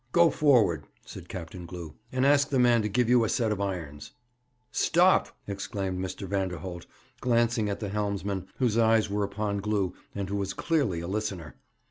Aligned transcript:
'Go 0.13 0.31
forward,' 0.31 0.87
said 1.05 1.29
Captain 1.29 1.67
Glew, 1.67 1.93
'and 2.11 2.25
ask 2.25 2.49
the 2.49 2.57
man 2.57 2.81
to 2.81 2.89
give 2.89 3.07
you 3.07 3.23
a 3.23 3.29
set 3.29 3.51
of 3.51 3.61
irons.' 3.61 4.13
'Stop!' 4.71 5.37
exclaimed 5.45 5.99
Mr. 6.03 6.27
Vanderholt, 6.27 6.87
glancing 7.19 7.69
at 7.69 7.79
the 7.79 7.89
helmsman, 7.89 8.47
whose 8.57 8.79
eyes 8.79 9.11
were 9.11 9.23
upon 9.23 9.59
Glew, 9.59 9.93
and 10.15 10.27
who 10.27 10.37
was 10.37 10.53
clearly 10.55 11.01
a 11.01 11.07
listener. 11.07 11.55